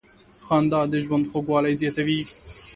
[0.45, 2.21] •خندا د ژوند خوږوالی زیاتوي.